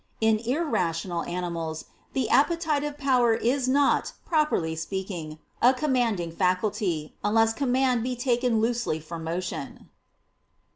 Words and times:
In 0.19 0.39
irrational 0.39 1.21
animals 1.25 1.85
the 2.13 2.27
appetitive 2.31 2.97
power 2.97 3.35
is 3.35 3.67
not, 3.67 4.13
properly 4.25 4.75
speaking, 4.75 5.37
a 5.61 5.75
commanding 5.75 6.31
faculty, 6.31 7.13
unless 7.23 7.53
command 7.53 8.01
be 8.01 8.15
taken 8.15 8.59
loosely 8.59 8.99
for 8.99 9.19
motion. 9.19 9.89